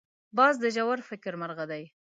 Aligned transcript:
باز 0.37 0.55
د 0.63 0.65
ژور 0.75 0.97
فکر 1.09 1.33
مرغه 1.41 1.65
دی 1.71 1.83